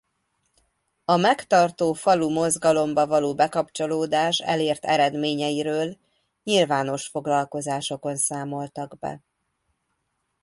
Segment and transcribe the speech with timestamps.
[1.05, 5.97] A megtartó falu mozgalomba való bekapcsolódás elért eredményeiről
[6.43, 9.21] nyilvános foglalkozásokon számoltak be.